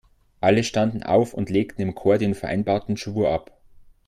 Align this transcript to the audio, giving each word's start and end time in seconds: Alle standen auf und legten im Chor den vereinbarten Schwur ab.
Alle 0.39 0.63
standen 0.63 1.03
auf 1.03 1.35
und 1.35 1.51
legten 1.51 1.83
im 1.83 1.93
Chor 1.93 2.17
den 2.17 2.33
vereinbarten 2.33 2.97
Schwur 2.97 3.29
ab. 3.29 3.61